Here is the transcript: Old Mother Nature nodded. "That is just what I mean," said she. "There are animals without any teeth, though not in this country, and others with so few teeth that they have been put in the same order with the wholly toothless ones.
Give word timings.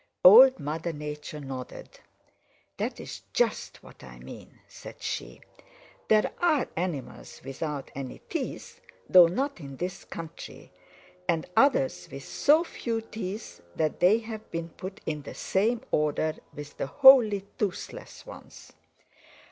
Old 0.25 0.59
Mother 0.59 0.93
Nature 0.93 1.39
nodded. 1.41 1.99
"That 2.77 2.99
is 2.99 3.21
just 3.33 3.83
what 3.83 4.03
I 4.03 4.17
mean," 4.17 4.57
said 4.67 4.99
she. 5.03 5.41
"There 6.07 6.31
are 6.39 6.67
animals 6.75 7.39
without 7.45 7.91
any 7.93 8.17
teeth, 8.27 8.81
though 9.07 9.27
not 9.27 9.59
in 9.59 9.75
this 9.77 10.03
country, 10.03 10.71
and 11.29 11.47
others 11.55 12.09
with 12.11 12.23
so 12.23 12.63
few 12.63 13.01
teeth 13.01 13.61
that 13.75 13.99
they 13.99 14.17
have 14.17 14.49
been 14.49 14.69
put 14.69 15.01
in 15.05 15.21
the 15.21 15.35
same 15.35 15.81
order 15.91 16.33
with 16.51 16.77
the 16.77 16.87
wholly 16.87 17.45
toothless 17.59 18.25
ones. 18.25 18.73